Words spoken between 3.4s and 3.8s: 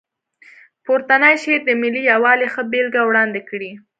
کړې.